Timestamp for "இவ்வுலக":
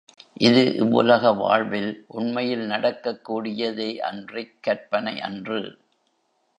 0.75-1.31